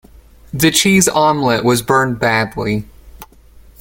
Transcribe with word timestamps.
The 0.51 0.71
cheese 0.71 1.07
omelette 1.07 1.63
was 1.63 1.83
burned 1.83 2.17
badly. 2.17 2.85